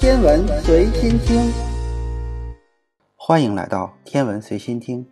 [0.00, 1.52] 天文随心听，
[3.16, 5.06] 欢迎来到天文随心听。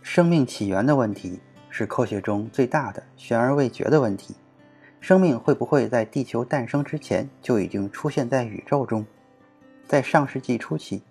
[0.00, 4.34] 生命起源的问题是科学中最大的悬而未决的问题。
[5.00, 9.04] 生命会不会在地球诞生之前就已经出现在宇宙中？
[9.86, 11.02] 在上世纪初期，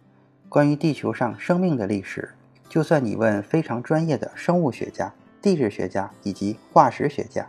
[0.50, 2.34] 关于地球上生命的历史，
[2.68, 5.14] 就算你问非常专业的生物学家、
[5.44, 7.48] 地质学家以及化石学家，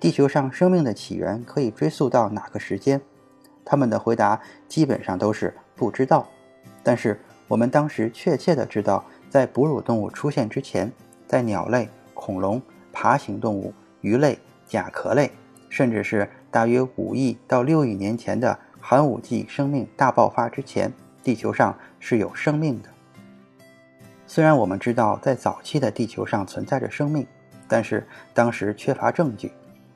[0.00, 2.98] 地球上生命的起源可以追溯到哪个时间？
[3.66, 6.26] 他们的回答基本上都是不知道。
[6.82, 10.90] 但是我们当时确切的知道，在哺乳动物出现之前，
[11.26, 15.30] 在鸟类、恐龙、爬行动物、鱼类、甲壳类，
[15.68, 20.92] 甚至是大约五亿到六亿年前的寒武纪生命大爆发之前，
[21.22, 22.88] 地球上是有生命的。
[24.28, 27.26] 虽然我们知道在早期的地球上存在着生命，
[27.68, 29.52] 但是当时缺乏证据。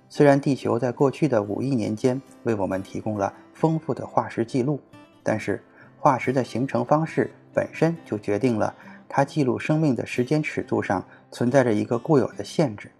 [0.08, 4.80] 虽然地球在过去的五亿年间为我们提供了丰富的化石记录，
[5.22, 5.62] 但是
[5.98, 8.74] 化石的形成方式本身就决定了
[9.06, 12.90] 它记录生命的时间尺度上存在着一个固有的限制。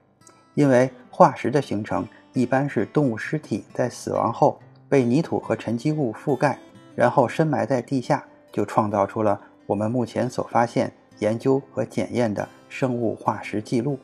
[0.55, 6.59] 因为化石的形成一般是动物尸体在死亡后被泥土和沉积物覆盖，
[6.95, 13.99] 然后深埋在地下，就创造出了我们目前所发现、研究和检验的生物化石记录。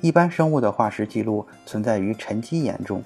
[0.00, 3.02] 一般生物的化石记录存在于沉积岩中，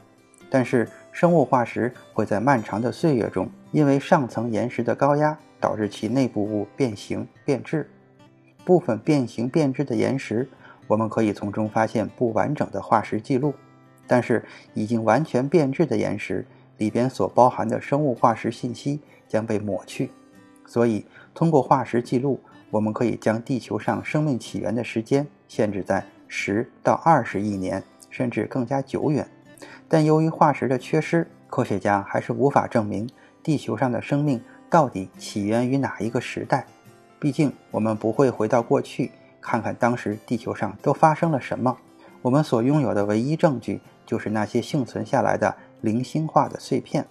[0.51, 7.89] 但是生物化石会在漫长的岁月中，因为上层岩石的高压导致其内部物变形变质。
[8.65, 10.49] 部分变形变质的岩石，
[10.87, 13.55] 我们可以从中发现不完整的化石记录，
[14.07, 16.45] 但是已经完全变质的岩石
[16.79, 20.11] 里边所包含的生物化石信息将被抹去。
[20.67, 21.05] 所以，
[21.35, 26.05] 通过化石记录，我们可以将地球上生命起源的时间限制在。
[26.35, 29.29] 十到二十亿年，甚至更加久远，
[29.93, 33.07] 但由于化石的缺失，科学家还是无法证明
[33.43, 34.41] 地球上的生命
[34.71, 36.67] 到底起源于哪一个时代。
[37.21, 41.77] 毕竟，我们不会回到过去看看当时地球上都发生了什么。
[42.23, 47.07] 我们所拥有的唯一证据就是那些幸存下来的零星化的碎片。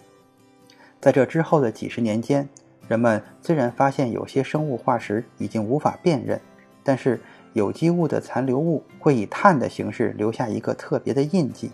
[0.99, 2.49] 在这之后的几十年间，
[2.87, 6.41] 人们虽然发现有些生物化石已经无法辨认，
[6.83, 7.21] 但是。
[7.53, 11.69] 有机物的残留物会以碳的形式留下一个特别的印记，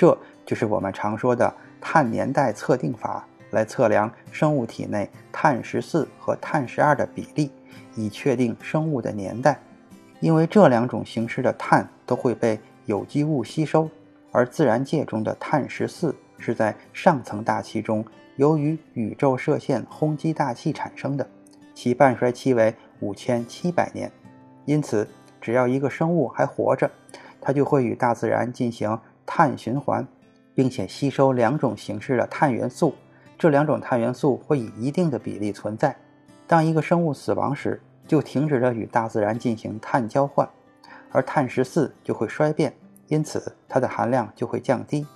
[0.00, 0.16] 这
[0.46, 7.50] 就是我们常说的碳年代测定法，来测量生物体内碳十四和碳十二的比例，
[7.94, 9.60] 以确定生物的年代。
[10.20, 13.90] 因为这两种形式的碳都会被有机物吸收，
[14.32, 18.02] 而自然界中的碳十四是在上层大气中
[18.36, 21.28] 由于宇宙射线轰击大气产生的，
[21.74, 24.10] 其半衰期为五千七百年。
[24.64, 25.06] 因此，
[25.42, 26.90] 只要一个生物还活着，
[27.38, 28.98] 它就会与大自然进行
[29.40, 30.06] 碳循环，
[30.54, 32.94] 并且吸收两种形式的碳元素。
[33.38, 35.96] 这两种碳元素会以一定的比例存在。
[36.46, 40.46] 当一个生物死亡时，就停止了与大自然进行碳交换，
[41.10, 42.70] 而碳十四就会衰变，
[43.08, 45.06] 因此它的含量就会降低。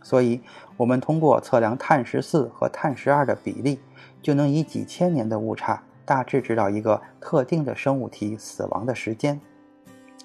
[0.00, 0.40] 所以，
[0.76, 3.80] 我们通过测量碳十四和碳十二的比例，
[4.22, 5.82] 就能以几千年的误差。
[6.04, 9.40] 大致知道一个特定的生物体死亡的时间，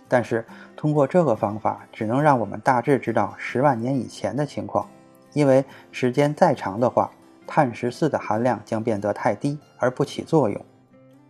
[0.07, 0.45] 但是
[0.75, 4.87] 通过这个方法只能让我们大致知道十万年以前的情况，
[5.33, 7.11] 因为时间再长的话，
[7.45, 10.65] 碳十四的含量将变得太低而不起作用。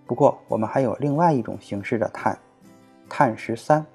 [0.06, 2.38] 不过我们还有另外一种形式的碳，
[3.10, 3.86] 碳十三，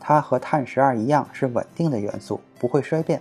[0.00, 3.20] 它和碳十二一样是稳定的元素，不会衰变。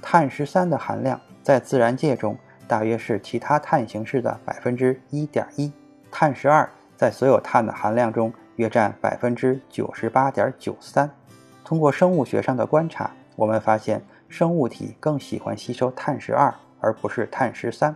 [0.00, 2.36] 碳十三的含量在自然界中
[2.68, 5.72] 大约是其他碳形式的百分之一点一。
[6.10, 11.10] 碳十二在所有碳的含量中约占百分之九十八点九三。
[11.64, 17.94] 通过生物学上的观察，我们发现生物体更喜欢吸收碳十二而不是碳十三，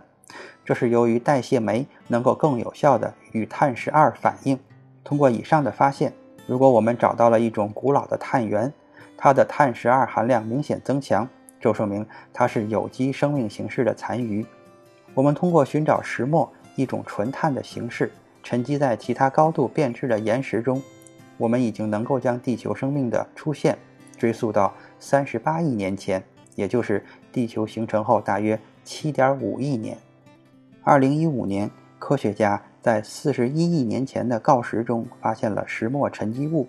[0.65, 4.59] 这是由于代谢酶能够更有效地与碳十二反应。
[5.03, 6.13] 通过以上的发现，
[6.47, 8.71] 如果我们找到了一种古老的碳源，
[9.17, 11.27] 它的碳十二含量明显增强，
[11.59, 14.45] 就说明它是有机生命形式的残余。
[15.13, 16.51] 我们通过寻找石墨。
[16.75, 18.09] 一种纯碳的形式
[18.43, 20.81] 沉积在其他高度变质的岩石中，
[21.37, 23.77] 我们已经能够将地球生命的出现
[24.17, 26.23] 追溯到三十八亿年前，
[26.55, 29.97] 也就是地球形成后大约七点五亿年。
[30.83, 31.69] 二零一五年，
[31.99, 36.67] 科学家在四十一亿年前的锆石中发现了石墨沉积物，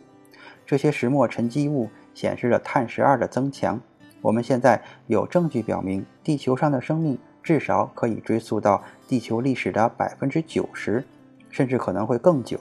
[0.66, 3.80] 这些石墨沉积物显示了碳十二的增强。
[4.20, 7.18] 我们现在有证据表明，地球上的生命。
[7.42, 11.02] 至少可以追溯到地球历史的百分之九十，
[11.50, 12.58] 甚至可能会更久。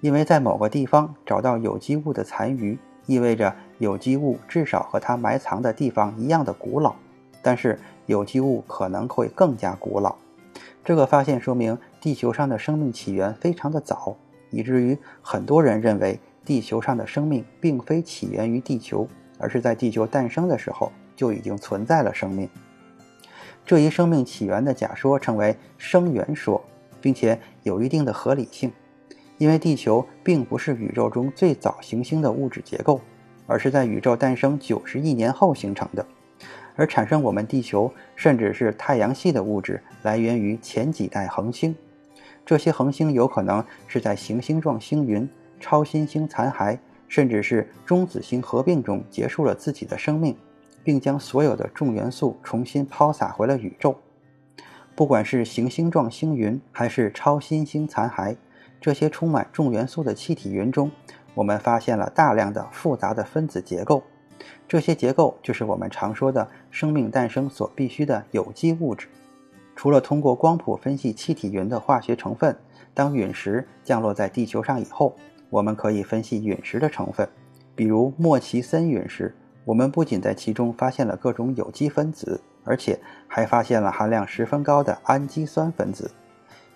[0.00, 2.76] 因为在某个地方找到有机物的残余，
[3.06, 6.94] 意味着有机物至少和它埋藏的地方一样的古老。
[7.40, 10.16] 但是有机物可能会更加古老。
[10.84, 14.16] 这个发现说明地球上的生命起源非常的早，
[14.50, 19.06] 以至于很多人认为地球上的生命并非起源于地球，
[19.38, 22.48] 而是在地球诞生的时候就已经存在了生命。
[23.64, 26.60] 这一生命起源的假说称为生源说，
[27.02, 28.72] 并且有一定的合理性，
[29.36, 33.00] 因为地球并不是宇宙中最早行星的物质结构，
[33.46, 36.06] 而是在宇宙诞生九十亿年后形成的。
[36.76, 41.74] 而产生我们地球甚至是太阳系的物质，来源于前几代恒星。
[42.46, 45.28] 这些恒星有可能是在行星状星云、
[45.60, 46.78] 超新星残骸，
[47.08, 50.34] 甚至是中子星合并中结束了自己的生命。
[50.84, 53.96] 并将所有的重元素重新抛洒回了宇宙。
[54.94, 58.36] 不管是行星状星云，还是超新星残骸，
[58.80, 60.90] 这些充满重元素的气体云中，
[61.34, 64.02] 我们发现了大量的复杂的分子结构。
[64.68, 69.08] 这些结构就是我们常说的生命诞生所必需的有机物质。
[69.74, 72.54] 除了通过光谱分析气体云的化学成分，
[72.92, 75.14] 当陨石降落在地球上以后，
[75.48, 77.26] 我们可以分析陨石的成分，
[77.74, 79.34] 比如莫奇森陨石。
[79.64, 86.10] 我们不仅在其中发现了各种有机分子，而且还发现了含量十分高的氨基酸分子。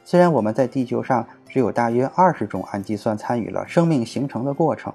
[0.04, 4.92] 虽然我们在地球上只有大约二十种氨基酸参与了生命形成的过程，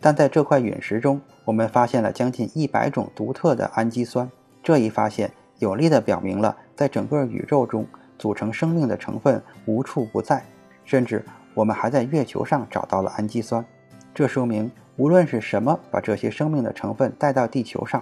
[0.00, 4.30] 但在这块陨石中，我们发现了将近一百种独特的氨基酸。
[4.62, 7.86] 这一发现有力地表明了，在整个宇宙中
[8.18, 10.42] 组成生命的成分无处不在，
[10.84, 11.24] 甚至
[11.54, 13.64] 我们还在月球上找到了氨基酸。
[14.14, 14.70] 这说明。
[14.96, 18.00] 无论是什么把这些生命的成分带到地球上，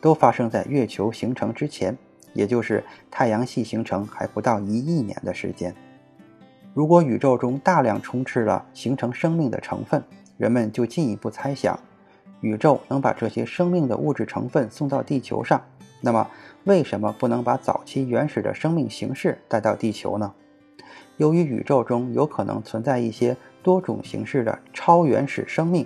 [0.00, 1.96] 都发生在月球形成之前，
[2.32, 5.74] 也就是太阳系形成还不到一亿年的时间。
[6.74, 10.02] 如果宇宙中大量充斥了形成生命的成分，
[10.36, 11.78] 人们就进一步猜想，
[12.40, 15.60] 宇宙能把这些生命的物质成分送到地球上，
[16.00, 16.28] 那么
[16.64, 20.32] 为什么不能把早期原始的生命形式带到地球呢？
[21.16, 25.84] 由于宇宙中有可能存在一些多种形式的超原始生命。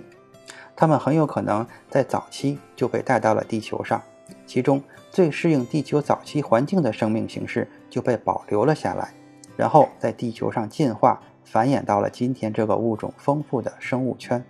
[0.75, 4.01] 它们很有可能在早期就被带到了地球上，
[4.45, 4.81] 其中
[5.11, 9.13] 最适应地球早期环境的生命形式就被保留了下来，
[9.55, 14.43] 然后在地球上进化繁衍到了今天这个物种丰富的生物圈。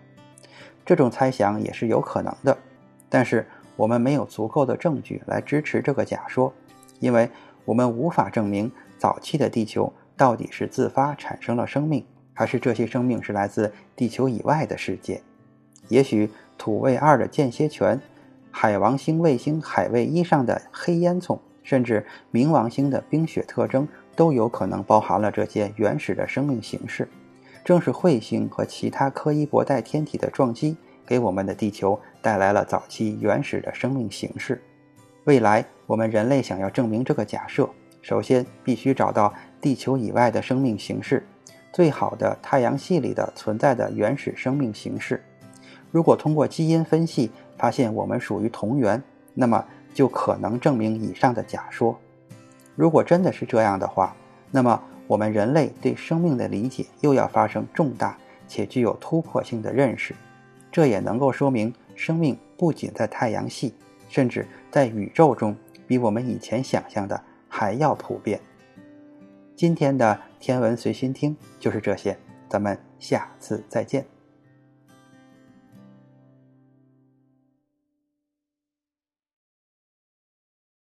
[0.85, 2.57] 这种猜想也是有可能的，
[3.09, 3.45] 但是
[3.75, 6.53] 我们没有足够的证据来支持这个假说，
[6.99, 7.29] 因为
[7.65, 15.21] 我们无法证明早期的地球到底是自发产生了生命，还是这些生命是来自地球以外的世界。
[15.89, 17.99] 也许土卫二的间歇泉、
[18.51, 27.07] 海王星卫星海卫一上的黑烟囱，甚至冥王星的冰雪特征，都有可能包含了这些原始的生命形式。
[27.63, 30.75] 正是彗星和其他柯伊伯带天体的撞击，
[31.05, 34.61] 给我们的地球带来了早期原始的生命形式。
[35.23, 37.69] 未来，我们人类想要证明这个假设，
[38.01, 41.25] 首先必须找到地球以外的生命形式，
[41.71, 45.23] 最好的太阳系里的存在的原始生命形式。
[45.93, 48.99] 如果通过基因分析发现我们属于同源，
[49.35, 49.63] 那么
[49.93, 51.95] 就可能证明以上的假说。
[52.75, 54.15] 如果真的是这样的话，
[54.49, 58.17] 那么我们人类对生命的理解又要发生重大
[58.47, 60.15] 且具有突破性的认识。
[60.71, 63.75] 这也能够说明生命不仅在太阳系，
[64.09, 65.55] 甚至在宇宙中，
[65.85, 68.41] 比我们以前想象的还要普遍。
[69.55, 72.17] 今天的天文随心听就是这些，
[72.49, 74.12] 咱们下次再见。